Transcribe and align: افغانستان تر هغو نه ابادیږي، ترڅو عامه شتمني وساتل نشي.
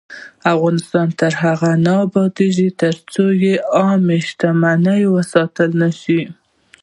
افغانستان 0.53 1.07
تر 1.19 1.33
هغو 1.43 1.71
نه 1.85 1.93
ابادیږي، 2.05 2.69
ترڅو 2.81 3.25
عامه 3.79 4.17
شتمني 4.27 5.01
وساتل 5.15 5.69
نشي. 5.81 6.21